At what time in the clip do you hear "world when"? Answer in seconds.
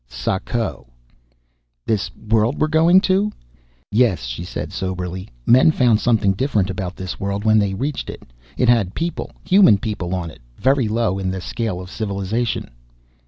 7.19-7.59